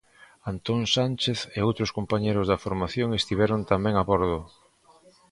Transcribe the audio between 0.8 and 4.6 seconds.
Sánchez e outros compañeiros da formación estiveron tamén a bordo.